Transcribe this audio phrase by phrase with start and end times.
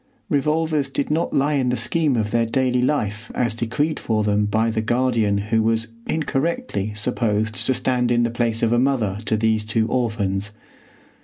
[0.31, 4.45] Revolvers did not lie in the scheme of their daily life as decreed for them
[4.45, 9.19] by the guardian who was incorrectly supposed to stand in the place of a mother
[9.25, 10.49] to these two orphans.